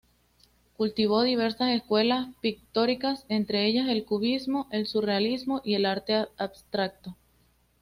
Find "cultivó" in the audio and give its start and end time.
0.77-1.21